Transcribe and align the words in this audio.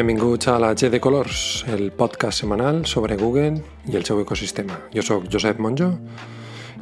Benvinguts 0.00 0.48
a 0.48 0.58
la 0.58 0.74
G 0.74 0.88
de 0.88 0.98
Colors, 0.98 1.62
el 1.68 1.90
podcast 1.92 2.40
setmanal 2.40 2.86
sobre 2.86 3.18
Google 3.20 3.60
i 3.84 3.98
el 3.98 4.04
seu 4.08 4.16
ecosistema. 4.22 4.78
Jo 4.94 5.02
sóc 5.04 5.26
Josep 5.28 5.58
Monjo 5.60 5.90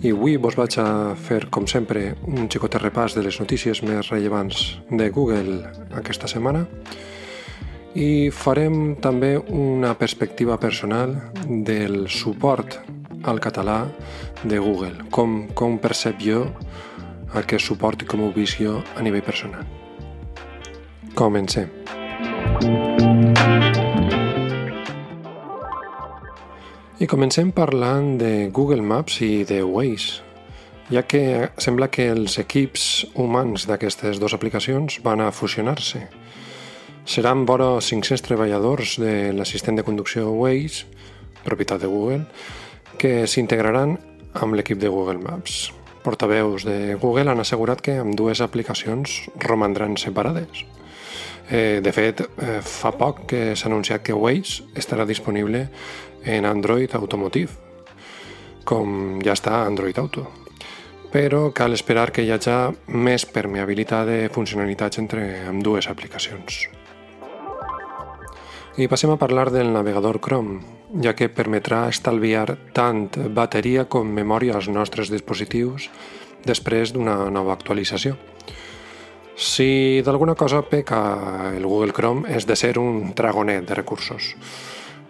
i 0.07 0.13
avui 0.15 0.37
vos 0.39 0.55
vaig 0.55 0.77
a 0.79 1.17
fer, 1.19 1.49
com 1.51 1.67
sempre, 1.67 2.13
un 2.31 2.47
xicot 2.47 2.77
repàs 2.79 3.17
de 3.19 3.25
les 3.27 3.41
notícies 3.43 3.83
més 3.83 4.13
rellevants 4.13 4.61
de 4.93 5.09
Google 5.11 5.57
aquesta 5.99 6.31
setmana 6.31 6.63
i 7.99 8.31
farem 8.31 8.95
també 9.03 9.35
una 9.35 9.97
perspectiva 9.99 10.61
personal 10.63 11.17
del 11.43 12.07
suport 12.07 12.79
al 13.25 13.43
català 13.43 13.81
de 14.45 14.63
Google, 14.63 15.09
com, 15.11 15.49
com 15.59 15.81
percep 15.83 16.23
jo 16.23 16.45
aquest 17.35 17.67
suport 17.67 18.07
i 18.07 18.13
com 18.15 18.23
ho 18.23 18.31
visc 18.31 18.63
jo 18.63 18.79
a 18.95 19.03
nivell 19.03 19.27
personal. 19.27 19.67
Comencem. 21.19 21.67
I 26.99 27.07
comencem 27.07 27.53
parlant 27.55 28.17
de 28.19 28.49
Google 28.51 28.83
Maps 28.83 29.21
i 29.23 29.45
de 29.47 29.61
Waze, 29.63 30.17
ja 30.91 31.05
que 31.07 31.21
sembla 31.63 31.87
que 31.95 32.09
els 32.11 32.41
equips 32.43 33.05
humans 33.15 33.69
d'aquestes 33.71 34.19
dues 34.19 34.35
aplicacions 34.35 34.97
van 35.05 35.23
a 35.23 35.29
fusionar-se. 35.31 36.01
Seran 37.07 37.45
vora 37.47 37.69
500 37.79 38.25
treballadors 38.27 38.97
de 38.99 39.31
l'assistent 39.31 39.79
de 39.79 39.85
conducció 39.87 40.33
Waze, 40.41 40.89
propietat 41.45 41.85
de 41.85 41.93
Google, 41.93 42.25
que 42.99 43.29
s'integraran 43.31 43.95
amb 44.35 44.59
l'equip 44.59 44.83
de 44.83 44.91
Google 44.91 45.23
Maps. 45.23 45.69
Portaveus 46.03 46.67
de 46.67 46.97
Google 46.99 47.31
han 47.31 47.47
assegurat 47.47 47.79
que 47.79 47.95
amb 48.03 48.19
dues 48.19 48.43
aplicacions 48.43 49.21
romandran 49.47 49.95
separades. 50.03 50.67
Eh, 51.51 51.81
de 51.83 51.93
fet, 51.93 52.21
eh, 52.21 52.61
fa 52.61 52.93
poc 52.93 53.25
que 53.31 53.57
s'ha 53.57 53.71
anunciat 53.71 54.03
que 54.05 54.13
Waze 54.13 54.67
estarà 54.77 55.07
disponible 55.09 55.69
en 56.25 56.45
Android 56.45 56.93
Automotive, 56.95 57.53
com 58.65 59.21
ja 59.25 59.33
està 59.33 59.65
Android 59.65 59.97
Auto. 59.99 60.27
Però 61.09 61.49
cal 61.57 61.73
esperar 61.73 62.11
que 62.13 62.23
hi 62.23 62.31
hagi 62.35 62.59
més 62.93 63.25
permeabilitat 63.25 64.07
de 64.07 64.19
funcionalitats 64.29 65.01
entre 65.01 65.25
amb 65.49 65.65
dues 65.65 65.89
aplicacions. 65.89 66.69
I 68.77 68.87
passem 68.87 69.11
a 69.11 69.17
parlar 69.19 69.49
del 69.51 69.73
navegador 69.73 70.21
Chrome, 70.21 70.61
ja 71.03 71.17
que 71.17 71.33
permetrà 71.33 71.89
estalviar 71.89 72.59
tant 72.77 73.09
bateria 73.35 73.89
com 73.89 74.07
memòria 74.07 74.55
als 74.55 74.69
nostres 74.69 75.09
dispositius 75.11 75.89
després 76.45 76.93
d'una 76.93 77.31
nova 77.33 77.57
actualització. 77.57 78.15
Si 79.39 80.03
d'alguna 80.03 80.35
cosa 80.35 80.65
peca 80.67 81.53
el 81.55 81.63
Google 81.63 81.93
Chrome 81.95 82.27
és 82.35 82.43
de 82.43 82.57
ser 82.59 82.73
un 82.77 83.13
dragonet 83.15 83.69
de 83.69 83.77
recursos. 83.79 84.33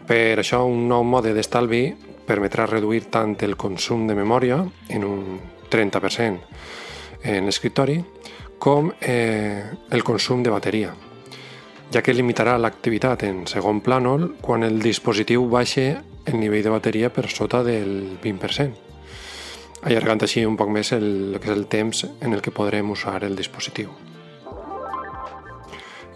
Per 0.04 0.36
això, 0.36 0.66
un 0.68 0.82
nou 0.90 1.00
mode 1.00 1.32
d'estalvi 1.32 1.94
permetrà 2.28 2.66
reduir 2.68 3.06
tant 3.08 3.38
el 3.40 3.56
consum 3.56 4.04
de 4.04 4.16
memòria 4.18 4.58
en 4.92 5.06
un 5.08 5.22
30% 5.72 6.44
en 7.24 7.48
l'escriptori 7.48 8.02
com 8.60 8.90
eh, 9.00 9.64
el 9.88 10.04
consum 10.04 10.42
de 10.44 10.52
bateria, 10.52 10.92
ja 11.88 12.02
que 12.04 12.12
limitarà 12.12 12.58
l'activitat 12.60 13.24
en 13.24 13.46
segon 13.48 13.80
plànol 13.80 14.34
quan 14.44 14.66
el 14.66 14.76
dispositiu 14.82 15.46
baixe 15.48 15.86
el 16.28 16.36
nivell 16.36 16.66
de 16.66 16.74
bateria 16.74 17.08
per 17.08 17.30
sota 17.32 17.62
del 17.64 18.18
20%, 18.20 18.76
allargant 19.88 20.20
així 20.28 20.44
un 20.44 20.60
poc 20.60 20.68
més 20.68 20.92
el, 20.92 21.08
el 21.32 21.40
que 21.40 21.48
és 21.48 21.56
el 21.56 21.66
temps 21.72 22.04
en 22.20 22.36
el 22.36 22.44
que 22.44 22.52
podrem 22.52 22.92
usar 22.92 23.22
el 23.24 23.40
dispositiu. 23.40 23.88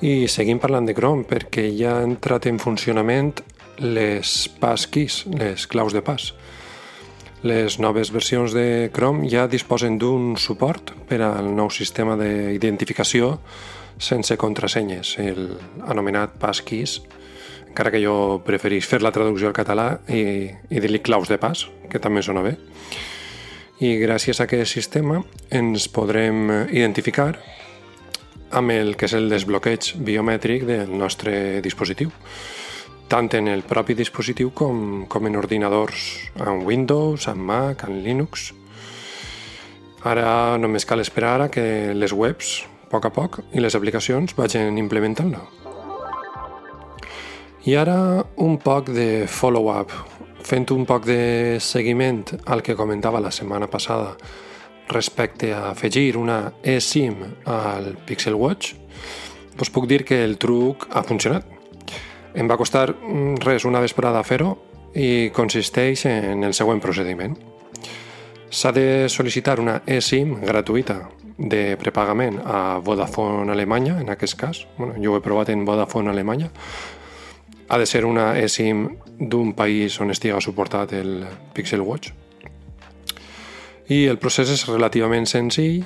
I 0.03 0.27
seguim 0.27 0.59
parlant 0.59 0.88
de 0.88 0.97
Chrome 0.99 1.22
perquè 1.31 1.69
ja 1.78 1.93
ha 2.00 2.03
entrat 2.03 2.49
en 2.50 2.56
funcionament 2.59 3.37
les 3.78 4.32
passkeys, 4.59 5.21
les 5.31 5.69
claus 5.71 5.94
de 5.94 6.03
pas. 6.03 6.25
Les 7.47 7.76
noves 7.78 8.10
versions 8.10 8.50
de 8.50 8.91
Chrome 8.91 9.31
ja 9.31 9.47
disposen 9.47 10.00
d'un 10.03 10.34
suport 10.34 10.91
per 11.06 11.21
al 11.22 11.53
nou 11.54 11.71
sistema 11.71 12.16
d'identificació 12.19 13.37
sense 14.03 14.34
contrasenyes, 14.43 15.15
el 15.22 15.54
anomenat 15.87 16.34
passkeys, 16.43 16.99
encara 17.69 17.94
que 17.94 18.03
jo 18.03 18.43
preferís 18.43 18.91
fer 18.91 19.05
la 19.06 19.15
traducció 19.15 19.53
al 19.53 19.55
català 19.55 19.87
i, 20.10 20.50
i 20.50 20.82
dir-li 20.82 20.99
claus 20.99 21.31
de 21.31 21.38
pas, 21.38 21.69
que 21.87 22.03
també 22.03 22.26
sona 22.26 22.43
bé. 22.43 22.56
I 23.78 23.94
gràcies 24.03 24.43
a 24.43 24.50
aquest 24.50 24.75
sistema 24.75 25.22
ens 25.55 25.87
podrem 25.94 26.49
identificar 26.75 27.37
amb 28.52 28.70
el 28.70 28.96
que 29.00 29.08
és 29.08 29.14
el 29.16 29.30
desbloqueig 29.32 29.94
biomètric 30.04 30.66
del 30.68 30.92
nostre 30.98 31.60
dispositiu, 31.64 32.12
tant 33.08 33.30
en 33.36 33.48
el 33.48 33.64
propi 33.68 33.96
dispositiu 33.96 34.52
com, 34.56 35.06
com 35.08 35.28
en 35.28 35.36
ordinadors 35.40 36.08
amb 36.40 36.66
Windows, 36.68 37.28
amb 37.28 37.48
Mac, 37.48 37.84
amb 37.88 38.04
Linux. 38.04 38.50
Ara 40.04 40.58
només 40.60 40.86
cal 40.88 41.00
esperar 41.00 41.38
a 41.40 41.48
que 41.52 41.64
les 41.96 42.12
webs, 42.12 42.62
a 42.84 42.92
poc 42.92 43.08
a 43.08 43.12
poc, 43.14 43.40
i 43.52 43.60
les 43.60 43.76
aplicacions 43.78 44.36
vagin 44.36 44.78
implementant-lo. 44.80 45.44
I 47.64 47.76
ara 47.78 47.96
un 48.42 48.56
poc 48.58 48.90
de 48.90 49.26
follow-up, 49.30 49.92
fent 50.42 50.66
un 50.74 50.84
poc 50.84 51.06
de 51.06 51.58
seguiment 51.62 52.24
al 52.50 52.64
que 52.66 52.76
comentava 52.76 53.22
la 53.22 53.30
setmana 53.30 53.69
passada 53.70 54.16
respecte 54.92 55.53
a 55.53 55.70
afegir 55.70 56.16
una 56.16 56.53
eSIM 56.62 57.25
al 57.44 57.97
Pixel 58.06 58.34
Watch, 58.34 58.75
us 59.60 59.70
puc 59.70 59.88
dir 59.88 60.04
que 60.04 60.22
el 60.25 60.38
truc 60.38 60.86
ha 60.91 61.03
funcionat. 61.03 61.47
Em 62.34 62.48
va 62.48 62.56
costar 62.56 62.91
mm, 62.92 63.41
res 63.44 63.66
una 63.69 63.82
vesprada 63.82 64.22
fer-ho 64.25 64.54
i 64.94 65.31
consisteix 65.34 66.06
en 66.08 66.44
el 66.44 66.54
següent 66.54 66.81
procediment. 66.81 67.36
S'ha 68.52 68.72
de 68.76 69.08
sol·licitar 69.08 69.58
una 69.60 69.81
eSIM 69.88 70.38
gratuïta 70.44 70.98
de 71.38 71.76
prepagament 71.81 72.38
a 72.44 72.78
Vodafone 72.84 73.52
Alemanya, 73.52 73.98
en 74.00 74.12
aquest 74.12 74.36
cas. 74.38 74.66
Bueno, 74.76 74.94
jo 75.00 75.14
ho 75.14 75.19
he 75.19 75.25
provat 75.25 75.48
en 75.48 75.64
Vodafone 75.64 76.10
Alemanya. 76.12 76.50
Ha 77.69 77.78
de 77.78 77.86
ser 77.86 78.04
una 78.04 78.34
eSIM 78.38 78.88
d'un 79.19 79.54
país 79.56 79.98
on 80.00 80.12
estiga 80.12 80.41
suportat 80.41 80.92
el 80.92 81.22
Pixel 81.54 81.81
Watch 81.81 82.22
i 83.92 84.06
el 84.08 84.19
procés 84.22 84.50
és 84.53 84.64
relativament 84.69 85.26
senzill, 85.28 85.82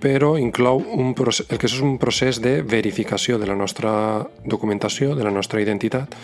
però 0.00 0.34
inclou 0.40 0.80
un 0.96 1.12
procés, 1.16 1.46
el 1.52 1.60
que 1.60 1.68
és 1.68 1.76
un 1.84 1.98
procés 2.00 2.40
de 2.40 2.60
verificació 2.64 3.38
de 3.38 3.48
la 3.48 3.56
nostra 3.56 3.92
documentació, 4.44 5.14
de 5.14 5.24
la 5.26 5.32
nostra 5.32 5.60
identitat, 5.60 6.16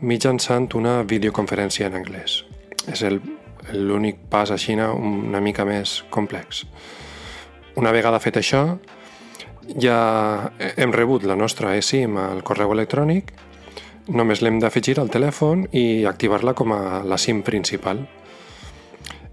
mitjançant 0.00 0.68
una 0.78 1.00
videoconferència 1.02 1.88
en 1.88 1.98
anglès. 1.98 2.42
És 2.88 3.02
l'únic 3.74 4.20
pas 4.30 4.52
a 4.52 4.58
Xina 4.60 4.92
una 4.92 5.40
mica 5.44 5.66
més 5.68 6.02
complex. 6.14 6.64
Una 7.76 7.92
vegada 7.92 8.20
fet 8.20 8.38
això, 8.40 8.62
ja 9.76 9.98
hem 10.76 10.94
rebut 10.94 11.26
la 11.28 11.36
nostra 11.36 11.74
eSIM 11.76 12.16
al 12.20 12.44
correu 12.46 12.72
electrònic, 12.76 13.32
només 14.08 14.40
l'hem 14.40 14.60
d'afegir 14.62 14.96
al 15.00 15.10
telèfon 15.12 15.66
i 15.76 16.04
activar-la 16.08 16.54
com 16.56 16.72
a 16.72 17.02
la 17.04 17.18
SIM 17.20 17.42
principal. 17.44 18.06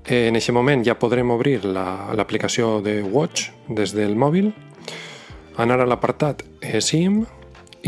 En 0.06 0.38
aquest 0.38 0.54
moment 0.54 0.84
ja 0.86 0.94
podrem 1.02 1.32
obrir 1.34 1.64
l'aplicació 1.66 2.76
la, 2.76 2.82
de 2.86 3.00
Watch 3.02 3.50
des 3.74 3.90
del 3.98 4.14
mòbil, 4.14 4.52
anar 5.58 5.80
a 5.82 5.88
l'apartat 5.90 6.44
eSIM 6.62 7.24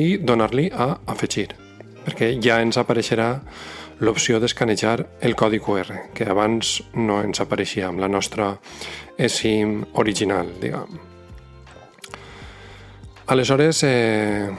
i 0.02 0.16
donar-li 0.18 0.72
a 0.74 0.96
afegir, 1.14 1.52
perquè 2.08 2.32
ja 2.42 2.58
ens 2.64 2.80
apareixerà 2.82 3.28
l'opció 4.02 4.40
d'escanejar 4.42 4.96
el 5.22 5.36
codi 5.38 5.60
QR, 5.62 6.10
que 6.18 6.26
abans 6.26 6.80
no 6.98 7.20
ens 7.22 7.42
apareixia 7.44 7.92
amb 7.92 8.02
la 8.02 8.10
nostra 8.10 8.56
eSIM 9.18 9.84
original, 10.02 10.50
diguem. 10.58 10.98
Aleshores, 13.28 13.84
eh, 13.84 14.50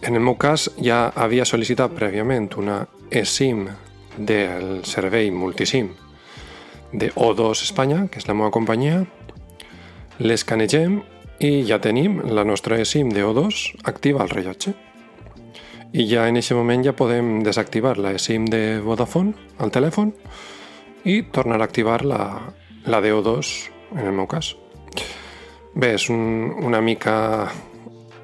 en 0.00 0.16
el 0.16 0.24
meu 0.24 0.38
cas 0.40 0.70
ja 0.80 1.10
havia 1.12 1.44
sol·licitat 1.44 1.92
prèviament 1.92 2.48
una 2.56 2.86
eSIM 3.10 3.66
del 4.16 4.80
servei 4.88 5.28
Multisim 5.30 5.92
de 6.92 7.10
O2 7.14 7.64
Espanya, 7.64 8.06
que 8.08 8.20
és 8.20 8.28
la 8.28 8.36
meva 8.36 8.52
companyia, 8.54 9.02
l'escanegem 10.20 11.00
i 11.42 11.64
ja 11.66 11.80
tenim 11.82 12.20
la 12.30 12.44
nostra 12.44 12.78
eSIM 12.80 13.10
de 13.10 13.24
O2 13.26 13.82
activa 13.88 14.22
al 14.22 14.30
rellotge. 14.30 14.74
I 15.92 16.06
ja 16.08 16.28
en 16.28 16.38
aquest 16.38 16.56
moment 16.56 16.84
ja 16.84 16.96
podem 16.96 17.42
desactivar 17.44 17.98
la 17.98 18.14
eSIM 18.16 18.46
de 18.48 18.80
Vodafone 18.80 19.34
al 19.58 19.72
telèfon 19.74 20.12
i 21.04 21.22
tornar 21.34 21.60
a 21.60 21.66
activar 21.66 22.04
la, 22.06 22.22
la 22.86 23.00
de 23.00 23.12
O2 23.12 23.52
en 23.98 24.06
el 24.06 24.16
meu 24.16 24.28
cas. 24.30 24.54
Bé, 25.74 25.94
és 25.96 26.08
un, 26.12 26.52
una 26.62 26.80
mica 26.80 27.50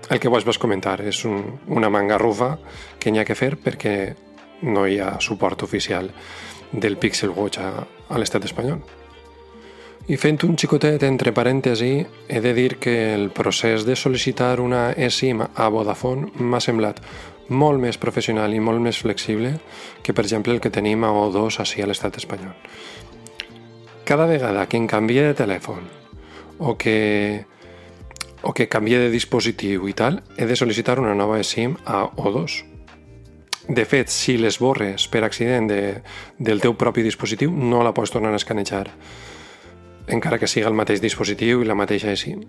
el 0.09 0.21
que 0.21 0.29
vos 0.29 0.45
vas 0.45 0.59
comentar, 0.59 1.01
és 1.05 1.25
un, 1.29 1.59
una 1.69 1.91
mangarrufa 1.93 2.57
que 3.01 3.11
n'hi 3.13 3.21
ha 3.21 3.27
que 3.29 3.37
fer 3.37 3.57
perquè 3.61 3.95
no 4.63 4.87
hi 4.89 4.99
ha 5.01 5.19
suport 5.21 5.63
oficial 5.63 6.09
del 6.73 6.97
Pixel 6.97 7.31
Watch 7.31 7.59
a, 7.63 7.87
a 8.09 8.19
l'estat 8.19 8.45
espanyol. 8.45 8.81
I 10.09 10.17
fent 10.17 10.41
un 10.47 10.57
xicotet 10.57 11.03
entre 11.05 11.35
parèntesi, 11.37 12.07
he 12.29 12.41
de 12.41 12.55
dir 12.57 12.79
que 12.81 12.95
el 13.13 13.29
procés 13.37 13.85
de 13.85 13.93
sol·licitar 13.93 14.55
una 14.65 14.95
eSIM 14.97 15.43
a 15.45 15.67
Vodafone 15.69 16.31
m'ha 16.41 16.61
semblat 16.65 17.03
molt 17.49 17.81
més 17.81 17.99
professional 18.01 18.55
i 18.57 18.61
molt 18.61 18.81
més 18.81 19.01
flexible 19.01 19.55
que, 20.03 20.15
per 20.15 20.25
exemple, 20.25 20.55
el 20.55 20.63
que 20.65 20.73
tenim 20.73 21.05
a 21.05 21.13
O2 21.13 21.61
així 21.61 21.85
a 21.85 21.89
l'estat 21.89 22.17
espanyol. 22.17 22.57
Cada 24.09 24.25
vegada 24.25 24.65
que 24.65 24.81
em 24.81 24.89
canvie 24.89 25.27
de 25.27 25.37
telèfon 25.37 25.85
o 26.57 26.79
que, 26.81 27.45
o 28.41 28.53
que 28.57 28.69
canvie 28.69 28.99
de 28.99 29.13
dispositiu 29.13 29.89
i 29.89 29.93
tal, 29.93 30.23
he 30.37 30.49
de 30.49 30.57
sol·licitar 30.57 30.97
una 31.01 31.13
nova 31.15 31.43
SIM 31.45 31.77
a 31.85 32.07
O2. 32.17 32.63
De 33.69 33.85
fet, 33.85 34.09
si 34.09 34.39
l'esborres 34.41 35.05
per 35.13 35.21
accident 35.27 35.67
de, 35.69 35.81
del 36.41 36.63
teu 36.65 36.73
propi 36.81 37.03
dispositiu, 37.05 37.53
no 37.53 37.83
la 37.85 37.93
pots 37.93 38.15
tornar 38.15 38.33
a 38.33 38.41
escanejar, 38.41 38.87
encara 40.09 40.39
que 40.41 40.49
siga 40.49 40.71
el 40.71 40.79
mateix 40.79 41.03
dispositiu 41.05 41.61
i 41.61 41.69
la 41.69 41.77
mateixa 41.77 42.17
SIM. 42.17 42.41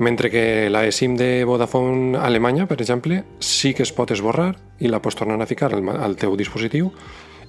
Mentre 0.00 0.30
que 0.32 0.70
la 0.72 0.86
eSIM 0.88 1.18
de 1.20 1.44
Vodafone 1.44 2.16
Alemanya, 2.16 2.64
per 2.64 2.80
exemple, 2.80 3.20
sí 3.44 3.74
que 3.76 3.84
es 3.84 3.92
pot 3.92 4.10
esborrar 4.16 4.54
i 4.80 4.88
la 4.88 5.02
pots 5.04 5.20
tornar 5.20 5.36
a 5.42 5.46
ficar 5.46 5.74
al, 5.76 5.84
al 5.92 6.16
teu 6.16 6.32
dispositiu 6.40 6.88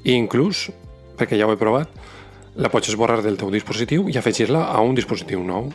i 0.03 0.17
inclús, 0.19 0.67
perquè 1.15 1.39
ja 1.39 1.47
ho 1.47 1.55
he 1.55 1.59
provat, 1.61 1.87
la 2.59 2.67
pots 2.67 2.91
esborrar 2.91 3.21
del 3.23 3.39
teu 3.39 3.55
dispositiu 3.55 4.09
i 4.11 4.19
afegir-la 4.19 4.67
a 4.75 4.83
un 4.83 4.99
dispositiu 4.99 5.39
nou. 5.39 5.71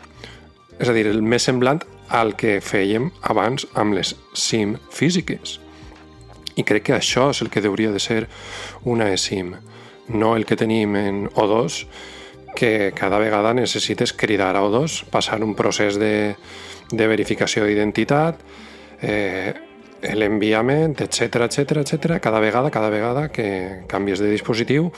És 0.76 0.92
a 0.92 0.92
dir, 0.92 1.08
el 1.08 1.24
més 1.24 1.48
semblant 1.48 1.80
al 2.12 2.36
que 2.36 2.58
fèiem 2.60 3.08
abans 3.24 3.64
amb 3.72 3.96
les 3.96 4.12
SIM 4.36 4.76
físiques. 4.92 5.62
I 6.56 6.64
crec 6.64 6.88
que 6.88 6.96
això 6.96 7.30
és 7.34 7.42
el 7.44 7.50
que 7.52 7.60
hauria 7.64 7.92
de 7.92 8.00
ser 8.00 8.26
una 8.84 9.10
eSIM, 9.12 9.54
no 10.08 10.36
el 10.36 10.46
que 10.46 10.56
tenim 10.56 10.96
en 10.96 11.26
O2, 11.34 11.84
que 12.56 12.92
cada 12.96 13.18
vegada 13.18 13.52
necessites 13.54 14.14
cridar 14.16 14.56
a 14.56 14.64
O2, 14.64 15.04
passar 15.12 15.42
un 15.44 15.54
procés 15.54 16.00
de, 16.00 16.34
de 16.90 17.06
verificació 17.06 17.66
d'identitat, 17.66 18.40
eh, 19.02 19.52
l'enviament, 20.16 20.96
etc 21.00 21.46
etc 21.46 21.82
etc 21.82 22.18
cada 22.22 22.40
vegada, 22.40 22.70
cada 22.70 22.90
vegada 22.90 23.28
que 23.32 23.84
canvies 23.88 24.20
de 24.20 24.30
dispositiu 24.30 24.90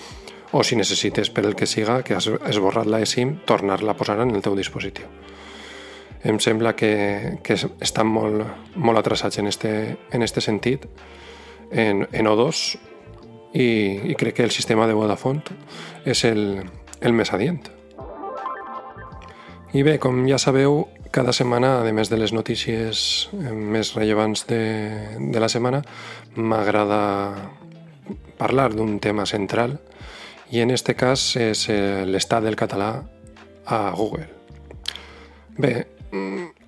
o 0.53 0.63
si 0.65 0.77
necessites 0.77 1.31
per 1.31 1.45
el 1.45 1.55
que 1.55 1.67
siga 1.67 2.03
que 2.03 2.15
has 2.17 2.29
esborrat 2.29 2.87
la 2.87 3.03
eSIM, 3.05 3.41
tornar-la 3.45 3.93
a 3.93 3.97
posar 3.97 4.21
en 4.23 4.33
el 4.33 4.43
teu 4.43 4.57
dispositiu. 4.57 5.07
Em 6.25 6.39
sembla 6.41 6.75
que, 6.75 7.39
que 7.45 7.55
estan 7.55 8.09
molt, 8.09 8.47
molt 8.75 8.99
atrasats 8.99 9.39
en 9.39 9.47
este, 9.47 9.71
en 10.11 10.23
este 10.23 10.41
sentit 10.41 10.89
en, 11.71 12.07
en 12.13 12.27
O2 12.27 12.63
i, 13.55 13.69
i 14.13 14.15
crec 14.19 14.39
que 14.39 14.47
el 14.47 14.55
sistema 14.55 14.87
de 14.87 14.95
Vodafone 14.97 15.43
és 16.09 16.25
el, 16.29 16.63
el 17.01 17.17
més 17.17 17.33
adient. 17.33 17.65
I 19.77 19.83
bé, 19.85 19.99
com 20.01 20.23
ja 20.29 20.39
sabeu, 20.41 20.87
cada 21.13 21.33
setmana, 21.37 21.79
a 21.81 21.93
més 21.93 22.09
de 22.09 22.17
les 22.21 22.33
notícies 22.33 23.29
eh, 23.37 23.53
més 23.53 23.93
rellevants 23.97 24.47
de, 24.49 24.63
de 25.19 25.41
la 25.41 25.49
setmana, 25.53 25.83
m'agrada 26.37 27.01
parlar 28.39 28.71
d'un 28.73 28.99
tema 29.03 29.27
central 29.27 29.77
i 30.51 30.63
en 30.65 30.71
este 30.73 30.95
cas 30.97 31.35
és 31.37 31.67
eh, 31.69 32.05
l'estat 32.09 32.45
del 32.45 32.57
català 32.57 32.93
a 33.69 33.81
Google. 33.97 34.29
Bé, 35.59 35.75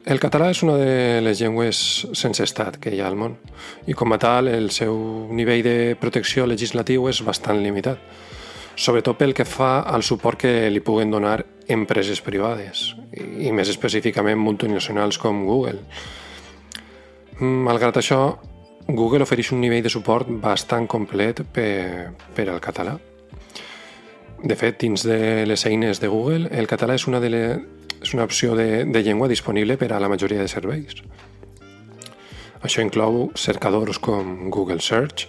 el 0.06 0.20
català 0.20 0.48
és 0.50 0.62
una 0.64 0.78
de 0.80 1.20
les 1.20 1.40
llengües 1.40 2.06
sense 2.16 2.44
estat 2.44 2.78
que 2.80 2.94
hi 2.94 3.00
ha 3.02 3.08
al 3.10 3.18
món 3.20 3.36
i 3.86 3.94
com 3.94 4.12
a 4.12 4.18
tal 4.18 4.48
el 4.48 4.70
seu 4.72 4.96
nivell 5.28 5.62
de 5.66 5.76
protecció 6.00 6.46
legislatiu 6.48 7.08
és 7.10 7.20
bastant 7.26 7.60
limitat 7.60 8.00
sobretot 8.80 9.18
pel 9.18 9.34
que 9.36 9.44
fa 9.44 9.80
al 9.82 10.02
suport 10.02 10.40
que 10.40 10.70
li 10.72 10.80
puguen 10.80 11.10
donar 11.12 11.42
empreses 11.68 12.22
privades 12.24 12.94
i 13.12 13.52
més 13.52 13.68
específicament 13.68 14.38
multinacionals 14.40 15.18
com 15.20 15.44
Google. 15.44 15.82
Malgrat 17.40 18.00
això, 18.00 18.20
Google 18.88 19.26
ofereix 19.26 19.52
un 19.52 19.60
nivell 19.60 19.84
de 19.84 19.92
suport 19.92 20.28
bastant 20.42 20.88
complet 20.90 21.42
per, 21.52 22.12
per 22.34 22.48
al 22.48 22.60
català. 22.64 22.96
De 24.40 24.56
fet, 24.56 24.78
dins 24.80 25.04
de 25.04 25.44
les 25.46 25.66
eines 25.68 26.00
de 26.00 26.08
Google, 26.08 26.48
el 26.50 26.68
català 26.70 26.96
és 26.96 27.06
una, 27.10 27.20
de 27.20 27.30
le, 27.30 27.42
és 28.00 28.14
una 28.16 28.24
opció 28.24 28.56
de, 28.56 28.84
de 28.84 29.02
llengua 29.04 29.28
disponible 29.28 29.76
per 29.76 29.92
a 29.92 30.00
la 30.00 30.08
majoria 30.08 30.40
de 30.40 30.48
serveis. 30.48 31.02
Això 32.60 32.82
inclou 32.84 33.30
cercadors 33.36 34.00
com 34.00 34.50
Google 34.52 34.80
Search, 34.84 35.28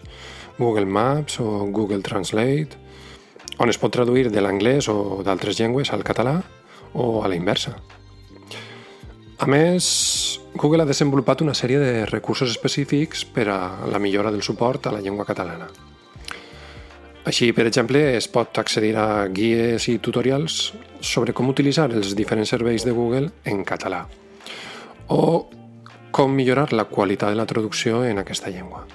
Google 0.57 0.85
Maps 0.85 1.39
o 1.39 1.65
Google 1.71 2.03
Translate, 2.03 2.79
on 3.61 3.69
es 3.69 3.79
pot 3.79 3.93
traduir 3.93 4.29
de 4.31 4.41
l'anglès 4.43 4.89
o 4.91 5.21
d'altres 5.23 5.59
llengües 5.59 5.91
al 5.93 6.03
català 6.03 6.41
o 6.93 7.23
a 7.23 7.29
la 7.31 7.37
inversa. 7.37 7.75
A 9.41 9.47
més, 9.49 9.85
Google 10.53 10.83
ha 10.83 10.89
desenvolupat 10.89 11.41
una 11.41 11.55
sèrie 11.57 11.79
de 11.81 12.05
recursos 12.05 12.51
específics 12.51 13.23
per 13.25 13.47
a 13.49 13.61
la 13.89 13.99
millora 13.99 14.31
del 14.31 14.43
suport 14.45 14.85
a 14.85 14.93
la 14.93 15.01
llengua 15.01 15.25
catalana. 15.25 15.69
Així, 17.25 17.51
per 17.53 17.67
exemple, 17.69 17.99
es 18.17 18.27
pot 18.27 18.57
accedir 18.57 18.95
a 18.97 19.27
guies 19.29 19.85
i 19.91 19.99
tutorials 20.01 20.73
sobre 21.05 21.35
com 21.37 21.51
utilitzar 21.53 21.91
els 21.91 22.15
diferents 22.17 22.49
serveis 22.49 22.85
de 22.87 22.95
Google 22.97 23.29
en 23.45 23.61
català 23.67 24.07
o 25.11 25.49
com 26.11 26.33
millorar 26.33 26.71
la 26.73 26.87
qualitat 26.89 27.31
de 27.31 27.39
la 27.39 27.45
traducció 27.45 28.03
en 28.05 28.19
aquesta 28.19 28.49
llengua. 28.49 28.85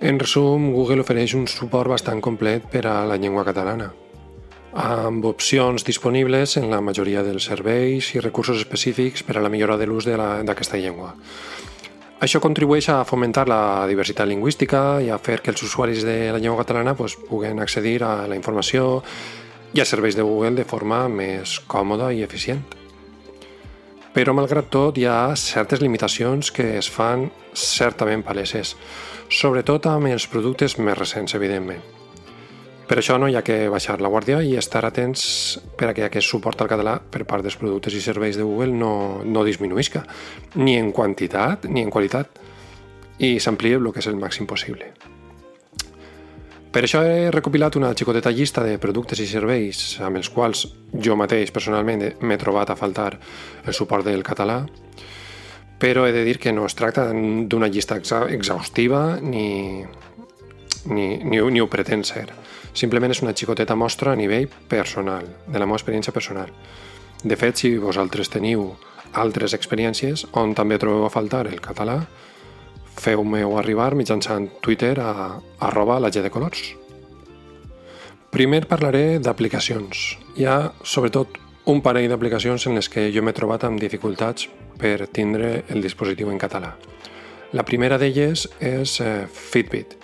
En 0.00 0.18
resum, 0.18 0.72
Google 0.74 1.04
ofereix 1.04 1.36
un 1.38 1.46
suport 1.46 1.92
bastant 1.92 2.20
complet 2.24 2.64
per 2.72 2.86
a 2.90 3.02
la 3.06 3.18
llengua 3.20 3.44
catalana, 3.46 3.92
amb 4.72 5.24
opcions 5.28 5.84
disponibles 5.84 6.56
en 6.56 6.70
la 6.72 6.80
majoria 6.80 7.22
dels 7.22 7.46
serveis 7.52 8.10
i 8.16 8.24
recursos 8.24 8.58
específics 8.64 9.22
per 9.22 9.36
a 9.38 9.44
la 9.44 9.52
millora 9.52 9.76
de 9.76 9.86
l'ús 9.86 10.08
d'aquesta 10.08 10.80
llengua. 10.80 11.14
Això 12.22 12.38
contribueix 12.38 12.86
a 12.92 13.00
fomentar 13.02 13.48
la 13.50 13.82
diversitat 13.90 14.28
lingüística 14.30 15.00
i 15.02 15.08
a 15.10 15.16
fer 15.18 15.40
que 15.42 15.50
els 15.50 15.62
usuaris 15.66 16.04
de 16.06 16.30
la 16.30 16.38
llengua 16.38 16.60
catalana 16.60 16.94
pues, 16.94 17.16
puguen 17.18 17.58
accedir 17.58 17.96
a 18.06 18.28
la 18.30 18.36
informació 18.38 19.00
i 19.74 19.80
als 19.82 19.90
serveis 19.90 20.14
de 20.14 20.22
Google 20.22 20.54
de 20.54 20.66
forma 20.68 21.08
més 21.10 21.56
còmoda 21.66 22.12
i 22.14 22.22
eficient. 22.22 22.62
Però, 24.14 24.36
malgrat 24.38 24.68
tot, 24.70 25.00
hi 25.00 25.08
ha 25.10 25.34
certes 25.34 25.82
limitacions 25.82 26.52
que 26.54 26.76
es 26.78 26.90
fan 26.92 27.26
certament 27.58 28.22
paleses, 28.22 28.76
sobretot 29.26 29.90
amb 29.90 30.12
els 30.12 30.28
productes 30.30 30.78
més 30.78 30.98
recents, 31.00 31.34
evidentment. 31.34 32.01
Per 32.92 32.98
això 33.00 33.14
no 33.16 33.24
hi 33.24 33.38
ha 33.38 33.40
que 33.40 33.70
baixar 33.72 33.94
la 34.04 34.08
guàrdia 34.12 34.42
i 34.44 34.50
estar 34.60 34.82
atents 34.84 35.22
per 35.80 35.86
a 35.88 35.92
que 35.96 36.02
aquest 36.04 36.28
suport 36.28 36.60
al 36.60 36.68
català 36.68 36.98
per 37.00 37.22
part 37.24 37.40
dels 37.40 37.56
productes 37.56 37.94
i 37.96 38.02
serveis 38.04 38.36
de 38.36 38.44
Google 38.44 38.76
no, 38.76 39.22
no 39.24 39.44
disminuïsca, 39.46 40.02
ni 40.60 40.74
en 40.76 40.90
quantitat 40.92 41.64
ni 41.72 41.80
en 41.80 41.88
qualitat, 41.88 42.36
i 43.16 43.40
s'amplia 43.40 43.80
el 43.80 43.88
que 43.94 44.04
és 44.04 44.10
el 44.12 44.20
màxim 44.20 44.44
possible. 44.44 44.90
Per 46.68 46.84
això 46.84 47.00
he 47.00 47.32
recopilat 47.32 47.80
una 47.80 47.94
xicoteta 47.96 48.28
llista 48.28 48.60
de 48.68 48.76
productes 48.76 49.24
i 49.24 49.30
serveis 49.32 49.80
amb 50.04 50.20
els 50.20 50.28
quals 50.28 50.66
jo 50.92 51.16
mateix 51.16 51.48
personalment 51.48 52.04
m'he 52.20 52.40
trobat 52.44 52.76
a 52.76 52.76
faltar 52.76 53.14
el 53.64 53.72
suport 53.72 54.04
del 54.04 54.20
català 54.20 54.66
però 55.80 56.04
he 56.04 56.12
de 56.12 56.28
dir 56.28 56.36
que 56.36 56.52
no 56.52 56.68
es 56.68 56.76
tracta 56.76 57.08
d'una 57.08 57.72
llista 57.72 57.96
exhaustiva 57.96 59.16
ni, 59.16 59.80
ni, 60.84 61.16
ni, 61.24 61.40
ni 61.40 61.60
ho 61.64 61.72
pretén 61.72 62.04
ser. 62.04 62.28
Simplement 62.74 63.12
és 63.12 63.22
una 63.22 63.34
xicoteta 63.36 63.76
mostra 63.76 64.12
a 64.12 64.16
nivell 64.16 64.48
personal, 64.68 65.26
de 65.46 65.58
la 65.58 65.66
meva 65.66 65.78
experiència 65.78 66.14
personal. 66.14 66.52
De 67.22 67.36
fet, 67.36 67.60
si 67.60 67.76
vosaltres 67.78 68.32
teniu 68.32 68.72
altres 69.12 69.54
experiències 69.54 70.24
on 70.40 70.54
també 70.56 70.78
trobeu 70.80 71.04
a 71.06 71.12
faltar 71.12 71.44
el 71.50 71.60
català, 71.60 72.00
feu-me-ho 72.98 73.56
arribar 73.58 73.92
mitjançant 73.94 74.48
Twitter 74.64 74.96
a 75.00 75.38
arroba 75.60 76.00
la 76.00 76.10
G 76.10 76.22
de 76.22 76.30
colors. 76.30 76.72
Primer 78.32 78.64
parlaré 78.66 79.18
d'aplicacions. 79.20 80.16
Hi 80.40 80.46
ha, 80.48 80.72
sobretot, 80.82 81.36
un 81.68 81.82
parell 81.84 82.08
d'aplicacions 82.10 82.64
en 82.66 82.78
les 82.80 82.88
que 82.88 83.10
jo 83.14 83.22
m'he 83.22 83.34
trobat 83.36 83.66
amb 83.68 83.80
dificultats 83.80 84.48
per 84.80 85.06
tindre 85.12 85.62
el 85.68 85.84
dispositiu 85.84 86.32
en 86.32 86.40
català. 86.40 86.72
La 87.52 87.62
primera 87.68 87.98
d'elles 88.00 88.46
és 88.58 88.96
eh, 89.04 89.26
Fitbit. 89.28 89.98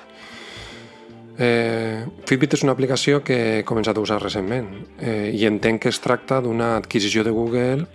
Eh, 1.39 2.03
Fitbit 2.27 2.57
és 2.57 2.65
una 2.67 2.75
aplicació 2.75 3.21
que 3.23 3.37
he 3.39 3.65
començat 3.67 3.97
a 3.97 4.03
usar 4.03 4.19
recentment 4.19 4.73
eh, 4.99 5.31
i 5.31 5.45
entenc 5.47 5.85
que 5.85 5.93
es 5.93 6.01
tracta 6.03 6.41
d'una 6.43 6.73
adquisició 6.81 7.23
de 7.23 7.31
Google 7.31 7.87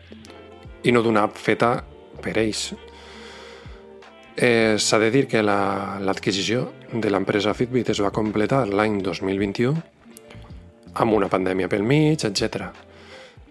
i 0.88 0.94
no 0.96 1.02
d'una 1.04 1.26
app 1.28 1.36
feta 1.36 1.74
per 2.24 2.38
ells. 2.40 2.70
Eh, 4.38 4.80
S'ha 4.80 5.00
de 5.00 5.12
dir 5.12 5.26
que 5.28 5.44
l'adquisició 5.44 6.64
la, 6.94 7.02
de 7.04 7.12
l'empresa 7.12 7.54
Fitbit 7.54 7.92
es 7.92 8.00
va 8.02 8.14
completar 8.16 8.64
l'any 8.72 9.02
2021 9.04 9.76
amb 11.04 11.14
una 11.18 11.28
pandèmia 11.28 11.68
pel 11.68 11.84
mig, 11.84 12.24
etc. 12.24 12.70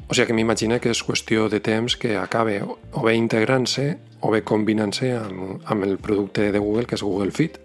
O 0.08 0.14
sigui 0.14 0.30
que 0.30 0.36
m'imagina 0.36 0.80
que 0.80 0.90
és 0.94 1.02
qüestió 1.04 1.50
de 1.52 1.60
temps 1.60 1.98
que 2.00 2.16
acabe 2.16 2.62
o 2.64 3.04
bé 3.04 3.14
integrant-se 3.18 3.86
o 4.22 4.32
bé 4.32 4.40
combinant-se 4.46 5.12
amb, 5.18 5.60
amb 5.68 5.84
el 5.84 5.98
producte 5.98 6.48
de 6.54 6.62
Google, 6.62 6.86
que 6.86 6.96
és 6.96 7.04
Google 7.04 7.34
Fit. 7.34 7.60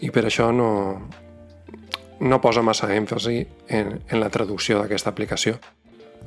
I 0.00 0.10
per 0.10 0.24
això 0.26 0.48
no, 0.52 0.70
no 2.20 2.40
posa 2.40 2.62
massa 2.62 2.88
èmfasi 2.94 3.36
en, 3.68 4.00
en 4.08 4.20
la 4.20 4.30
traducció 4.32 4.80
d'aquesta 4.80 5.12
aplicació. 5.12 5.58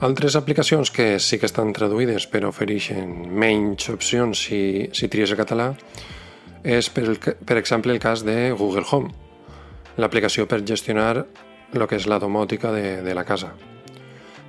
Altres 0.02 0.36
aplicacions 0.36 0.90
que 0.92 1.20
sí 1.22 1.38
que 1.40 1.46
estan 1.46 1.74
traduïdes 1.74 2.26
però 2.32 2.50
ofereixen 2.50 3.12
menys 3.30 3.90
opcions 3.94 4.42
si, 4.48 4.90
si 4.92 5.10
tries 5.10 5.32
el 5.32 5.40
català 5.40 5.72
és, 6.64 6.90
per, 6.90 7.04
el, 7.06 7.20
per 7.20 7.58
exemple, 7.60 7.94
el 7.94 8.02
cas 8.02 8.24
de 8.26 8.52
Google 8.58 8.86
Home, 8.90 9.12
l'aplicació 9.98 10.48
per 10.50 10.64
gestionar 10.66 11.26
el 11.74 11.86
que 11.90 12.00
és 12.00 12.08
la 12.10 12.20
domòtica 12.22 12.72
de, 12.74 13.02
de 13.06 13.14
la 13.14 13.26
casa, 13.26 13.54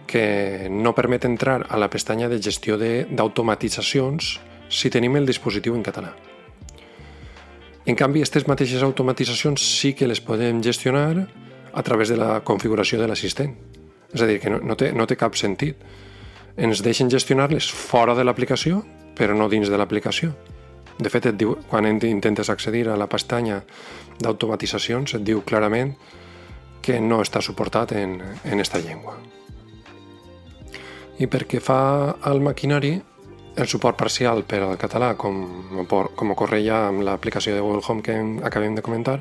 que 0.07 0.69
no 0.71 0.95
permet 0.95 1.25
entrar 1.28 1.64
a 1.69 1.81
la 1.81 1.90
pestanya 1.90 2.28
de 2.28 2.40
gestió 2.40 2.78
d'automatitzacions 2.78 4.38
si 4.69 4.90
tenim 4.90 5.16
el 5.21 5.28
dispositiu 5.28 5.76
en 5.76 5.85
català. 5.85 6.14
En 7.85 7.99
canvi, 8.00 8.23
aquestes 8.23 8.47
mateixes 8.49 8.83
automatitzacions 8.83 9.61
sí 9.61 9.93
que 9.93 10.09
les 10.09 10.23
podem 10.25 10.62
gestionar 10.64 11.26
a 11.75 11.83
través 11.83 12.09
de 12.09 12.17
la 12.17 12.41
configuració 12.41 12.97
de 13.00 13.09
l'assistent. 13.11 13.53
És 14.14 14.23
a 14.25 14.29
dir, 14.31 14.38
que 14.41 14.49
no, 14.49 14.61
no, 14.64 14.76
té, 14.79 14.88
no 14.97 15.05
té 15.05 15.19
cap 15.21 15.37
sentit. 15.37 15.76
Ens 16.57 16.81
deixen 16.87 17.11
gestionar-les 17.12 17.69
fora 17.69 18.14
de 18.17 18.25
l'aplicació, 18.25 18.81
però 19.19 19.37
no 19.37 19.50
dins 19.53 19.69
de 19.69 19.76
l'aplicació. 19.76 20.33
De 20.97 21.11
fet, 21.12 21.26
et 21.29 21.37
diu, 21.37 21.59
quan 21.69 21.85
intentes 21.85 22.49
accedir 22.49 22.87
a 22.88 22.97
la 22.97 23.11
pestanya 23.11 23.61
d'automatitzacions, 24.23 25.19
et 25.19 25.26
diu 25.26 25.43
clarament 25.45 25.93
que 26.81 27.00
no 27.05 27.21
està 27.21 27.43
suportat 27.45 27.93
en, 27.99 28.21
en 28.45 28.64
esta 28.64 28.81
llengua. 28.81 29.19
I 31.21 31.29
perquè 31.29 31.61
fa 31.61 32.17
al 32.23 32.41
maquinari, 32.41 32.97
el 33.56 33.68
suport 33.68 33.96
parcial 33.96 34.42
per 34.49 34.62
al 34.64 34.78
català, 34.78 35.14
com, 35.16 35.76
com 35.87 36.32
ocorre 36.34 36.61
ja 36.64 36.88
amb 36.88 37.04
l'aplicació 37.06 37.54
de 37.54 37.62
Google 37.62 37.84
Home 37.87 38.02
que 38.02 38.16
acabem 38.46 38.75
de 38.75 38.82
comentar, 38.82 39.20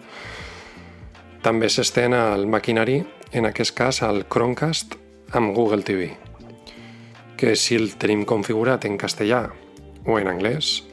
també 1.44 1.70
s'estén 1.70 2.16
al 2.18 2.48
maquinari, 2.48 3.02
en 3.34 3.46
aquest 3.50 3.76
cas 3.76 4.02
al 4.06 4.26
Chromecast 4.30 4.96
amb 5.34 5.54
Google 5.56 5.84
TV, 5.84 6.12
que 7.38 7.56
si 7.58 7.76
el 7.76 7.96
tenim 8.00 8.24
configurat 8.30 8.86
en 8.86 8.98
castellà 8.98 9.48
o 10.06 10.20
en 10.20 10.30
anglès, 10.30 10.84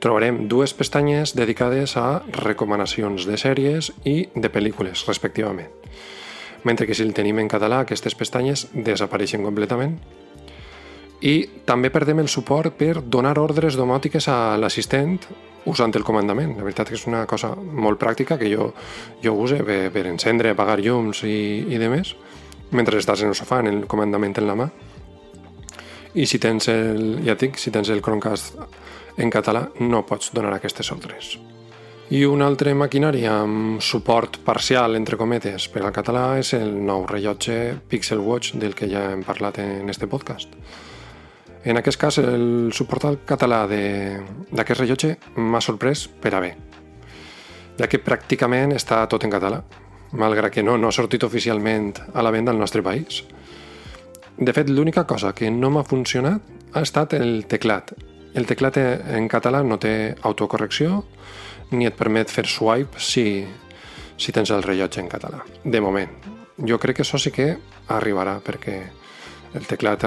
trobarem 0.00 0.46
dues 0.48 0.72
pestanyes 0.74 1.34
dedicades 1.36 1.96
a 2.00 2.22
recomanacions 2.40 3.26
de 3.28 3.36
sèries 3.36 3.90
i 4.08 4.30
de 4.34 4.48
pel·lícules, 4.48 5.04
respectivament. 5.06 5.68
Mentre 6.64 6.86
que 6.86 6.94
si 6.96 7.04
el 7.04 7.14
tenim 7.16 7.38
en 7.40 7.48
català, 7.48 7.82
aquestes 7.84 8.16
pestanyes 8.16 8.66
desapareixen 8.72 9.44
completament 9.44 9.98
i 11.20 11.34
també 11.68 11.90
perdem 11.92 12.22
el 12.22 12.28
suport 12.32 12.74
per 12.78 13.02
donar 13.02 13.36
ordres 13.38 13.76
domòtiques 13.76 14.28
a 14.28 14.56
l'assistent 14.56 15.18
usant 15.68 15.92
el 15.94 16.04
comandament. 16.04 16.56
La 16.56 16.64
veritat 16.64 16.88
que 16.88 16.96
és 16.96 17.06
una 17.06 17.26
cosa 17.28 17.52
molt 17.56 18.00
pràctica 18.00 18.38
que 18.40 18.48
jo, 18.48 18.70
jo 19.22 19.34
use 19.36 19.60
per, 19.64 19.90
per 19.92 20.06
encendre, 20.08 20.54
apagar 20.54 20.80
llums 20.80 21.24
i, 21.28 21.66
i 21.68 21.80
demés 21.80 22.14
mentre 22.70 23.00
estàs 23.00 23.24
en 23.24 23.32
el 23.32 23.36
sofà, 23.38 23.60
en 23.60 23.72
el 23.72 23.86
comandament 23.90 24.36
en 24.38 24.46
la 24.46 24.56
mà. 24.56 24.68
I 26.14 26.26
si 26.26 26.40
tens 26.42 26.68
el, 26.70 27.20
ja 27.26 27.36
dic, 27.38 27.58
si 27.58 27.70
tens 27.74 27.90
el 27.90 28.02
Chromecast 28.02 28.58
en 29.20 29.30
català, 29.30 29.66
no 29.82 30.04
pots 30.06 30.32
donar 30.34 30.54
aquestes 30.56 30.90
ordres. 30.94 31.36
I 32.10 32.24
un 32.26 32.42
altre 32.42 32.72
maquinari 32.74 33.22
amb 33.30 33.78
suport 33.82 34.40
parcial, 34.42 34.96
entre 34.98 35.18
cometes, 35.18 35.68
per 35.70 35.84
al 35.84 35.94
català 35.94 36.24
és 36.40 36.54
el 36.58 36.72
nou 36.86 37.04
rellotge 37.06 37.76
Pixel 37.90 38.22
Watch 38.22 38.56
del 38.58 38.74
que 38.74 38.88
ja 38.90 39.10
hem 39.12 39.22
parlat 39.26 39.60
en 39.62 39.90
este 39.90 40.10
podcast. 40.10 40.50
En 41.64 41.76
aquest 41.76 42.00
cas, 42.00 42.16
el 42.18 42.72
suport 42.72 43.04
al 43.04 43.18
català 43.28 43.66
d'aquest 43.68 44.80
rellotge 44.80 45.10
m'ha 45.36 45.60
sorprès 45.60 46.06
per 46.08 46.32
a 46.34 46.40
bé, 46.40 46.54
ja 47.76 47.88
que 47.88 48.00
pràcticament 48.00 48.72
està 48.76 49.02
tot 49.12 49.24
en 49.24 49.32
català, 49.32 49.60
malgrat 50.16 50.54
que 50.54 50.64
no, 50.64 50.76
no 50.80 50.88
ha 50.88 50.96
sortit 50.96 51.24
oficialment 51.24 51.92
a 52.14 52.24
la 52.24 52.32
venda 52.32 52.52
al 52.52 52.60
nostre 52.60 52.82
país. 52.82 53.22
De 54.40 54.54
fet, 54.56 54.70
l'única 54.72 55.04
cosa 55.04 55.34
que 55.36 55.50
no 55.50 55.70
m'ha 55.70 55.84
funcionat 55.84 56.40
ha 56.72 56.80
estat 56.80 57.14
el 57.18 57.44
teclat. 57.48 57.92
El 58.34 58.46
teclat 58.46 58.78
en 58.80 59.28
català 59.28 59.60
no 59.66 59.76
té 59.78 60.14
autocorrecció 60.22 61.02
ni 61.72 61.86
et 61.86 61.96
permet 61.98 62.30
fer 62.30 62.46
swipe 62.48 62.98
si, 62.98 63.44
si 64.16 64.32
tens 64.32 64.52
el 64.54 64.64
rellotge 64.64 65.02
en 65.02 65.10
català. 65.10 65.42
De 65.64 65.80
moment. 65.80 66.08
Jo 66.56 66.78
crec 66.80 67.00
que 67.00 67.04
això 67.04 67.20
sí 67.20 67.32
que 67.34 67.52
arribarà 67.92 68.38
perquè 68.44 68.78
el 69.54 69.66
teclat 69.66 70.06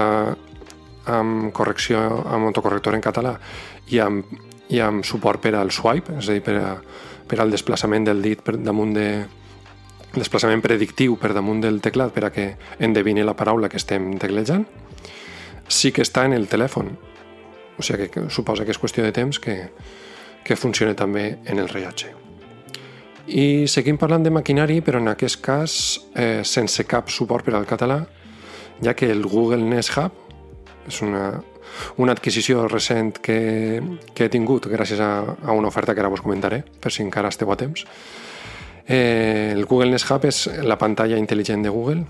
amb 1.06 1.52
correcció 1.52 2.00
amb 2.24 2.48
autocorrector 2.48 2.96
en 2.96 3.04
català 3.04 3.34
i 3.92 4.00
amb, 4.00 4.24
i 4.72 4.80
amb 4.80 5.04
suport 5.04 5.42
per 5.42 5.54
al 5.58 5.72
swipe, 5.74 6.18
és 6.18 6.28
a 6.28 6.36
dir, 6.36 6.42
per, 6.44 6.56
a, 6.56 6.74
per 7.28 7.40
al 7.40 7.52
desplaçament 7.52 8.06
del 8.08 8.22
dit 8.24 8.40
per 8.44 8.56
damunt 8.56 8.94
de 8.96 9.08
desplaçament 10.14 10.62
predictiu 10.62 11.16
per 11.18 11.32
damunt 11.34 11.60
del 11.64 11.80
teclat 11.82 12.14
per 12.14 12.28
a 12.28 12.32
que 12.32 12.46
endevini 12.78 13.24
la 13.26 13.34
paraula 13.34 13.68
que 13.68 13.80
estem 13.80 14.14
teclejant, 14.22 14.66
sí 15.68 15.92
que 15.92 16.04
està 16.04 16.24
en 16.28 16.36
el 16.36 16.48
telèfon. 16.48 16.92
O 17.78 17.82
sigui 17.82 18.08
que 18.08 18.28
suposa 18.30 18.64
que 18.64 18.70
és 18.70 18.78
qüestió 18.78 19.02
de 19.02 19.12
temps 19.12 19.40
que, 19.42 19.56
que 20.46 20.56
funcioni 20.56 20.94
també 20.94 21.40
en 21.44 21.58
el 21.58 21.68
rellotge. 21.68 22.12
I 23.26 23.66
seguim 23.72 23.96
parlant 23.98 24.22
de 24.22 24.30
maquinari, 24.30 24.82
però 24.84 25.00
en 25.00 25.08
aquest 25.10 25.40
cas 25.42 25.74
eh, 26.14 26.44
sense 26.44 26.84
cap 26.86 27.08
suport 27.10 27.46
per 27.46 27.56
al 27.56 27.66
català, 27.66 28.02
ja 28.84 28.94
que 28.94 29.10
el 29.10 29.24
Google 29.24 29.64
Nest 29.64 29.96
Hub 29.96 30.23
és 30.88 31.00
una, 31.02 31.28
una 31.96 32.12
adquisició 32.12 32.66
recent 32.68 33.18
que, 33.24 33.38
que 34.14 34.26
he 34.26 34.32
tingut 34.32 34.68
gràcies 34.70 35.00
a, 35.00 35.12
a 35.42 35.56
una 35.56 35.68
oferta 35.68 35.94
que 35.94 36.02
ara 36.02 36.12
vos 36.12 36.22
comentaré, 36.24 36.62
per 36.80 36.92
si 36.92 37.02
encara 37.04 37.32
esteu 37.32 37.50
a 37.52 37.58
temps. 37.60 37.86
Eh, 38.86 39.52
el 39.54 39.64
Google 39.64 39.90
Nest 39.90 40.10
Hub 40.10 40.26
és 40.28 40.44
la 40.62 40.76
pantalla 40.78 41.18
intel·ligent 41.20 41.64
de 41.64 41.72
Google. 41.72 42.04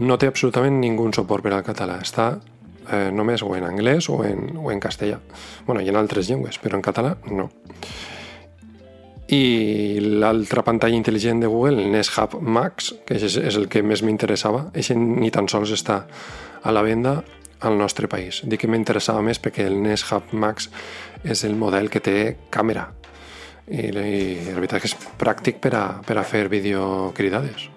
No 0.00 0.16
té 0.16 0.30
absolutament 0.30 0.80
ningú 0.80 1.10
suport 1.12 1.44
per 1.44 1.52
al 1.52 1.66
català. 1.66 1.98
Està 2.00 2.30
eh, 2.90 3.10
només 3.12 3.42
o 3.44 3.52
en 3.56 3.68
anglès 3.68 4.08
o 4.08 4.22
en, 4.24 4.56
o 4.56 4.70
en 4.72 4.80
castellà. 4.80 5.20
bueno, 5.66 5.82
i 5.82 5.88
en 5.88 5.96
altres 5.96 6.28
llengües, 6.28 6.58
però 6.58 6.76
en 6.76 6.82
català 6.82 7.16
no. 7.30 7.50
I 9.32 10.00
l'altra 10.00 10.64
pantalla 10.64 10.96
intel·ligent 10.96 11.40
de 11.40 11.48
Google, 11.48 11.82
el 11.82 11.92
Nest 11.92 12.18
Hub 12.18 12.40
Max, 12.40 12.92
que 13.06 13.16
és, 13.16 13.36
és 13.36 13.56
el 13.56 13.68
que 13.68 13.82
més 13.82 14.02
m'interessava, 14.02 14.70
ni 14.96 15.30
tan 15.30 15.48
sols 15.48 15.72
està 15.72 16.02
a 16.62 16.72
la 16.72 16.82
venda 16.82 17.22
al 17.62 17.78
nostre 17.78 18.08
país. 18.08 18.42
Dic 18.44 18.64
que 18.64 18.70
m'interessava 18.70 19.22
més 19.24 19.40
perquè 19.42 19.66
el 19.68 19.78
Nest 19.82 20.10
Hub 20.10 20.32
Max 20.32 20.68
és 21.22 21.44
el 21.46 21.54
model 21.58 21.90
que 21.90 22.02
té 22.02 22.16
càmera 22.50 22.88
i, 23.68 23.86
i 23.86 23.92
la 23.92 24.56
veritat 24.58 24.82
que 24.82 24.90
és 24.90 24.96
pràctic 25.18 25.60
per 25.62 25.74
a, 25.78 25.84
per 26.06 26.18
a 26.18 26.26
fer 26.26 26.48
videocridades. 26.52 27.68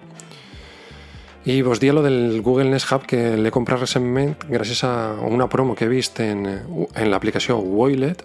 I 1.46 1.60
vos 1.62 1.78
dia 1.78 1.92
lo 1.94 2.02
del 2.02 2.42
Google 2.42 2.72
Nest 2.72 2.90
Hub 2.90 3.04
que 3.06 3.36
l'he 3.38 3.52
comprat 3.54 3.84
recentment 3.84 4.34
gràcies 4.50 4.82
a 4.82 4.92
una 5.22 5.46
promo 5.46 5.76
que 5.78 5.86
he 5.86 5.92
vist 5.92 6.18
en, 6.20 6.42
en 6.46 7.10
l'aplicació 7.12 7.60
Woilet 7.62 8.24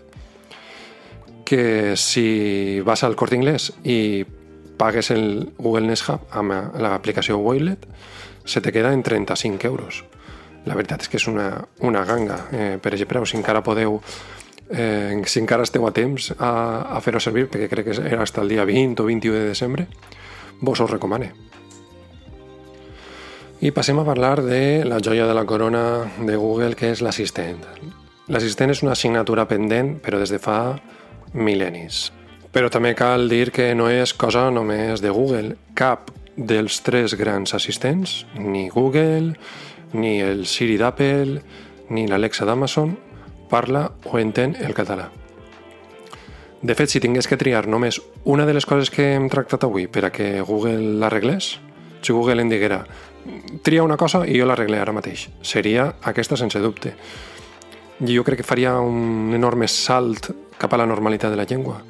que 1.46 1.94
si 2.02 2.80
vas 2.82 3.04
al 3.04 3.16
Corte 3.20 3.38
Inglés 3.38 3.70
i 3.84 4.26
pagues 4.82 5.12
el 5.14 5.52
Google 5.60 5.86
Nest 5.86 6.10
Hub 6.10 6.34
amb 6.34 6.80
l'aplicació 6.82 7.38
Woilet 7.38 7.86
se 8.46 8.62
te 8.62 8.72
queda 8.74 8.94
en 8.94 9.04
35 9.06 9.68
euros 9.68 10.02
la 10.66 10.78
veritat 10.78 11.02
és 11.06 11.10
que 11.10 11.18
és 11.18 11.28
una, 11.28 11.50
una 11.82 12.06
ganga 12.06 12.46
eh, 12.54 12.78
per 12.82 12.94
preu, 13.08 13.26
si 13.26 13.38
encara 13.38 13.64
podeu 13.66 14.00
eh, 14.72 15.22
si 15.26 15.40
encara 15.40 15.64
esteu 15.64 15.86
a 15.88 15.92
temps 15.92 16.32
a, 16.38 16.52
a 16.96 17.02
fer-ho 17.02 17.20
servir, 17.20 17.48
perquè 17.52 17.70
crec 17.70 17.90
que 17.92 17.98
era 18.02 18.26
fins 18.26 18.38
el 18.38 18.50
dia 18.50 18.66
20 18.66 19.02
o 19.02 19.06
21 19.06 19.36
de 19.38 19.48
desembre, 19.52 19.88
vos 20.62 20.80
ho 20.80 20.88
recomane. 20.88 21.32
I 23.62 23.70
passem 23.70 24.00
a 24.02 24.06
parlar 24.06 24.42
de 24.42 24.84
la 24.86 24.98
joia 25.04 25.28
de 25.28 25.36
la 25.38 25.46
corona 25.46 26.10
de 26.18 26.36
Google, 26.36 26.74
que 26.74 26.90
és 26.90 27.02
l'assistent. 27.06 27.62
L'assistent 28.32 28.72
és 28.74 28.82
una 28.82 28.96
assignatura 28.96 29.46
pendent, 29.46 30.00
però 30.02 30.18
des 30.18 30.32
de 30.34 30.40
fa 30.42 30.80
mil·lennis. 31.34 32.08
Però 32.52 32.72
també 32.74 32.96
cal 32.98 33.30
dir 33.30 33.52
que 33.54 33.70
no 33.78 33.86
és 33.92 34.16
cosa 34.18 34.50
només 34.52 35.04
de 35.04 35.14
Google. 35.14 35.60
Cap 35.78 36.10
dels 36.36 36.80
tres 36.82 37.14
grans 37.20 37.54
assistents, 37.54 38.26
ni 38.34 38.68
Google, 38.74 39.36
ni 39.94 40.20
el 40.22 40.46
Siri 40.46 40.78
d'Apple, 40.78 41.42
ni 41.90 42.08
l'Alexa 42.08 42.46
d'Amazon 42.46 42.96
parla 43.52 43.90
o 44.08 44.20
entén 44.20 44.56
el 44.60 44.74
català. 44.74 45.10
De 46.62 46.76
fet, 46.78 46.92
si 46.94 47.02
tingués 47.02 47.28
que 47.28 47.40
triar 47.42 47.66
només 47.68 47.98
una 48.24 48.46
de 48.46 48.54
les 48.54 48.68
coses 48.70 48.92
que 48.94 49.16
hem 49.16 49.28
tractat 49.34 49.66
avui 49.66 49.88
per 49.90 50.06
a 50.06 50.12
que 50.14 50.42
Google 50.46 51.00
l'arreglés, 51.02 51.56
si 52.02 52.14
Google 52.14 52.42
em 52.42 52.50
diguera 52.50 52.84
tria 53.62 53.84
una 53.84 53.98
cosa 53.98 54.24
i 54.26 54.38
jo 54.40 54.48
l'arreglé 54.50 54.80
ara 54.82 54.94
mateix, 54.94 55.28
seria 55.42 55.88
aquesta 56.10 56.38
sense 56.38 56.62
dubte. 56.62 56.94
Jo 58.02 58.24
crec 58.26 58.42
que 58.42 58.48
faria 58.48 58.80
un 58.82 59.34
enorme 59.38 59.68
salt 59.68 60.32
cap 60.58 60.74
a 60.74 60.80
la 60.82 60.88
normalitat 60.90 61.34
de 61.34 61.38
la 61.38 61.46
llengua. 61.46 61.82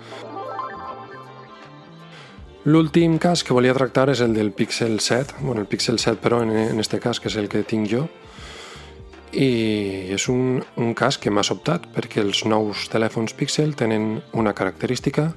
L'últim 2.63 3.15
cas 3.17 3.41
que 3.41 3.55
volia 3.57 3.73
tractar 3.73 4.11
és 4.13 4.19
el 4.21 4.35
del 4.37 4.51
Pixel 4.53 4.99
7, 5.01 5.39
bueno, 5.41 5.63
el 5.63 5.67
Pixel 5.67 5.97
7 5.97 6.19
però 6.21 6.43
en, 6.43 6.51
en 6.53 6.79
este 6.79 6.99
cas, 7.01 7.17
que 7.19 7.25
és 7.31 7.37
el 7.41 7.47
que 7.49 7.63
tinc 7.65 7.87
jo, 7.89 8.03
i 9.33 10.11
és 10.13 10.27
un, 10.29 10.59
un 10.77 10.91
cas 10.93 11.17
que 11.17 11.31
m'ha 11.33 11.41
sobtat 11.41 11.87
perquè 11.95 12.21
els 12.21 12.43
nous 12.45 12.83
telèfons 12.91 13.33
Pixel 13.33 13.73
tenen 13.79 14.19
una 14.37 14.53
característica 14.53 15.31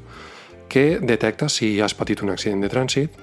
que 0.68 0.98
detecta 1.00 1.48
si 1.48 1.78
has 1.80 1.94
patit 1.96 2.20
un 2.20 2.34
accident 2.34 2.60
de 2.60 2.68
trànsit 2.68 3.16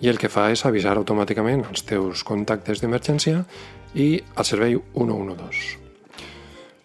i 0.00 0.08
el 0.08 0.16
que 0.16 0.30
fa 0.32 0.46
és 0.54 0.64
avisar 0.64 0.94
automàticament 0.96 1.66
els 1.68 1.84
teus 1.84 2.22
contactes 2.24 2.80
d'emergència 2.80 3.42
i 3.92 4.22
al 4.40 4.48
servei 4.48 4.78
112. 4.94 5.82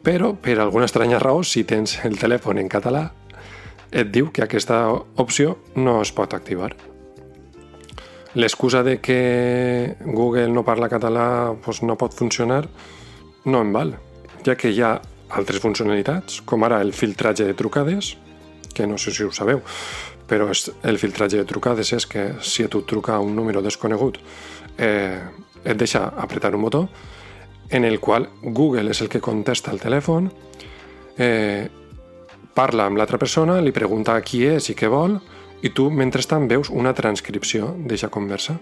Però, 0.03 0.33
per 0.35 0.57
alguna 0.59 0.91
estranya 0.91 1.23
raó, 1.23 1.39
si 1.47 1.63
tens 1.63 2.01
el 2.03 2.19
telèfon 2.19 2.59
en 2.59 2.67
català, 2.67 3.05
et 3.91 4.11
diu 4.11 4.31
que 4.31 4.43
aquesta 4.43 4.85
opció 5.21 5.57
no 5.75 6.01
es 6.01 6.11
pot 6.11 6.33
activar. 6.33 6.73
L'excusa 8.37 8.83
de 8.83 8.99
que 9.01 9.95
Google 10.05 10.51
no 10.53 10.65
parla 10.67 10.91
català 10.91 11.55
doncs 11.55 11.81
no 11.81 11.97
pot 11.97 12.13
funcionar 12.13 12.67
no 13.45 13.61
em 13.63 13.71
val, 13.73 13.95
ja 14.45 14.55
que 14.59 14.69
hi 14.69 14.81
ha 14.83 14.97
altres 15.37 15.61
funcionalitats, 15.63 16.41
com 16.45 16.63
ara 16.63 16.81
el 16.83 16.93
filtratge 16.93 17.47
de 17.47 17.55
trucades, 17.57 18.15
que 18.73 18.85
no 18.87 18.97
sé 18.97 19.11
si 19.11 19.23
ho 19.23 19.31
sabeu, 19.31 19.63
però 20.27 20.51
el 20.51 20.99
filtratge 20.99 21.39
de 21.39 21.47
trucades 21.47 21.93
és 21.95 22.05
que 22.05 22.33
si 22.43 22.63
a 22.63 22.69
tu 22.69 22.83
et 22.83 22.89
truca 22.89 23.19
un 23.23 23.33
número 23.35 23.63
desconegut 23.63 24.19
eh, 24.77 25.23
et 25.63 25.77
deixa 25.79 26.03
apretar 26.19 26.53
un 26.55 26.61
botó 26.67 26.87
en 27.69 27.85
el 27.85 27.99
qual 27.99 28.29
Google 28.43 28.91
és 28.91 29.01
el 29.01 29.09
que 29.09 29.23
contesta 29.23 29.71
el 29.71 29.79
telèfon, 29.79 30.29
eh, 31.17 31.67
parla 32.57 32.87
amb 32.89 32.97
l'altra 32.97 33.19
persona, 33.21 33.59
li 33.61 33.73
pregunta 33.75 34.17
qui 34.25 34.41
és 34.49 34.71
i 34.71 34.75
què 34.77 34.89
vol, 34.89 35.19
i 35.61 35.69
tu, 35.73 35.87
mentrestant, 35.93 36.47
veus 36.49 36.71
una 36.73 36.93
transcripció 36.97 37.73
d'aquesta 37.77 38.09
conversa. 38.13 38.57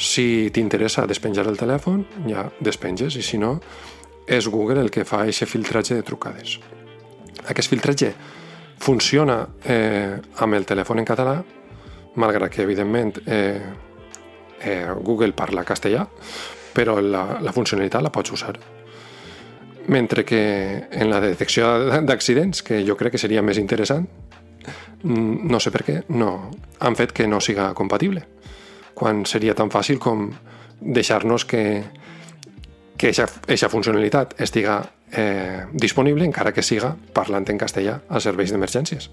Si 0.00 0.50
t'interessa 0.52 1.06
despenjar 1.08 1.46
el 1.48 1.58
telèfon, 1.60 2.04
ja 2.28 2.46
despenges, 2.60 3.16
i 3.16 3.24
si 3.24 3.40
no, 3.40 3.56
és 4.28 4.48
Google 4.48 4.80
el 4.84 4.92
que 4.92 5.04
fa 5.08 5.24
aquest 5.24 5.48
filtratge 5.50 5.96
de 5.96 6.04
trucades. 6.06 6.58
Aquest 7.48 7.72
filtratge 7.72 8.12
funciona 8.80 9.42
eh, 9.64 10.16
amb 10.40 10.56
el 10.56 10.68
telèfon 10.68 11.00
en 11.00 11.08
català, 11.08 11.38
malgrat 12.20 12.52
que, 12.52 12.64
evidentment, 12.64 13.20
eh, 13.26 13.60
eh, 14.60 14.86
Google 15.00 15.32
parla 15.36 15.64
castellà, 15.68 16.06
però 16.76 17.00
la, 17.00 17.24
la 17.40 17.56
funcionalitat 17.56 18.04
la 18.04 18.12
pots 18.14 18.36
usar. 18.36 18.54
Mentre 19.88 20.24
que 20.24 20.88
en 20.90 21.10
la 21.10 21.20
detecció 21.20 21.70
d'accidents, 22.04 22.62
que 22.62 22.82
jo 22.86 22.96
crec 22.96 23.16
que 23.16 23.22
seria 23.22 23.42
més 23.42 23.58
interessant, 23.58 24.06
mm, 25.02 25.48
no 25.50 25.60
sé 25.60 25.70
per 25.70 25.84
què, 25.84 25.96
no, 26.08 26.50
han 26.78 26.96
fet 26.96 27.12
que 27.12 27.26
no 27.26 27.40
siga 27.40 27.72
compatible. 27.74 28.26
Quan 28.94 29.24
seria 29.26 29.54
tan 29.54 29.70
fàcil 29.70 29.98
com 29.98 30.30
deixar-nos 30.80 31.44
que, 31.44 31.82
que 32.96 33.12
aquesta 33.12 33.68
funcionalitat 33.68 34.34
estiga 34.40 34.82
eh, 35.12 35.66
disponible 35.72 36.24
encara 36.24 36.52
que 36.52 36.62
siga 36.62 36.94
parlant 37.12 37.48
en 37.48 37.58
castellà 37.58 38.00
als 38.08 38.24
serveis 38.28 38.52
d'emergències. 38.52 39.10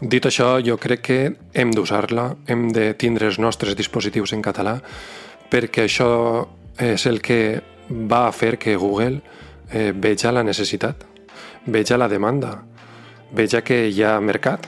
Dit 0.00 0.26
això, 0.28 0.58
jo 0.60 0.76
crec 0.76 1.00
que 1.00 1.20
hem 1.56 1.70
d'usar-la, 1.72 2.34
hem 2.46 2.68
de 2.68 2.90
tindre 3.00 3.30
els 3.30 3.38
nostres 3.40 3.76
dispositius 3.78 4.34
en 4.36 4.42
català, 4.44 4.76
perquè 5.48 5.86
això 5.86 6.10
és 6.76 7.06
el 7.08 7.22
que 7.24 7.62
va 7.90 8.30
fer 8.32 8.56
que 8.58 8.76
Google 8.76 9.20
eh, 9.70 9.92
veja 9.94 10.32
la 10.32 10.44
necessitat, 10.44 11.04
veja 11.66 11.98
la 11.98 12.08
demanda, 12.08 12.62
veja 13.32 13.62
que 13.62 13.86
hi 13.88 14.02
ha 14.02 14.18
mercat. 14.20 14.66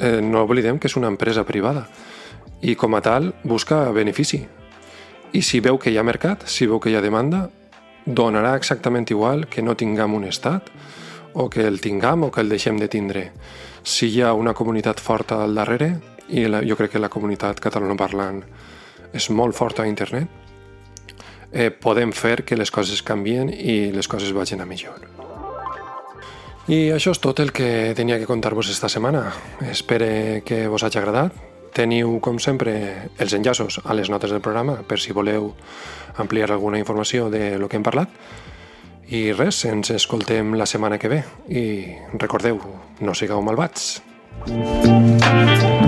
Eh, 0.00 0.20
no 0.22 0.42
oblidem 0.42 0.78
que 0.80 0.88
és 0.88 0.96
una 0.96 1.10
empresa 1.12 1.44
privada 1.46 1.84
i 2.62 2.74
com 2.74 2.94
a 2.96 3.00
tal 3.04 3.34
busca 3.44 3.84
benefici. 3.94 4.40
I 5.32 5.42
si 5.46 5.60
veu 5.60 5.78
que 5.78 5.92
hi 5.92 5.98
ha 5.98 6.04
mercat, 6.04 6.48
si 6.48 6.66
veu 6.66 6.80
que 6.80 6.90
hi 6.90 6.96
ha 6.98 7.04
demanda, 7.04 7.48
donarà 8.04 8.56
exactament 8.56 9.06
igual 9.10 9.46
que 9.46 9.62
no 9.62 9.76
tinguem 9.76 10.14
un 10.16 10.24
estat 10.24 10.70
o 11.34 11.48
que 11.48 11.66
el 11.68 11.78
tinguem 11.80 12.24
o 12.26 12.30
que 12.32 12.40
el 12.40 12.48
deixem 12.50 12.80
de 12.80 12.88
tindre 12.88 13.28
si 13.82 14.08
hi 14.08 14.20
ha 14.22 14.32
una 14.34 14.54
comunitat 14.54 15.00
forta 15.00 15.42
al 15.42 15.54
darrere, 15.54 15.94
i 16.28 16.46
la, 16.46 16.60
jo 16.66 16.76
crec 16.76 16.94
que 16.94 17.02
la 17.02 17.10
comunitat 17.10 17.60
catalanoparlant 17.62 18.42
és 19.16 19.30
molt 19.34 19.56
forta 19.56 19.82
a 19.82 19.88
internet, 19.88 20.28
eh, 21.52 21.70
podem 21.70 22.12
fer 22.12 22.42
que 22.44 22.58
les 22.58 22.70
coses 22.70 23.02
canvien 23.02 23.50
i 23.50 23.90
les 23.94 24.08
coses 24.08 24.32
vagin 24.32 24.60
a 24.60 24.68
millor. 24.68 25.06
I 26.70 26.92
això 26.94 27.10
és 27.10 27.18
tot 27.18 27.40
el 27.42 27.50
que 27.50 27.94
tenia 27.98 28.18
que 28.20 28.28
contar-vos 28.28 28.70
esta 28.70 28.88
setmana. 28.88 29.32
Espero 29.70 30.06
que 30.46 30.66
vos 30.68 30.84
hagi 30.84 31.00
agradat. 31.00 31.34
Teniu, 31.74 32.18
com 32.22 32.38
sempre, 32.42 33.10
els 33.18 33.32
enllaços 33.34 33.80
a 33.84 33.94
les 33.94 34.10
notes 34.10 34.30
del 34.30 34.42
programa 34.42 34.80
per 34.86 34.98
si 34.98 35.14
voleu 35.14 35.52
ampliar 36.18 36.50
alguna 36.50 36.78
informació 36.78 37.30
de 37.30 37.58
lo 37.58 37.68
que 37.68 37.78
hem 37.78 37.86
parlat 37.86 38.10
i 39.10 39.32
res, 39.34 39.64
ens 39.66 39.90
escoltem 39.90 40.54
la 40.54 40.66
setmana 40.70 40.98
que 40.98 41.10
ve. 41.10 41.24
I 41.50 41.64
recordeu, 42.22 42.60
no 43.00 43.14
sigueu 43.14 43.42
malvats. 43.42 44.00
Thank 44.46 45.62
you. 45.64 45.79